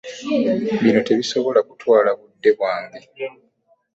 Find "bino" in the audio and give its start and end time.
0.81-0.99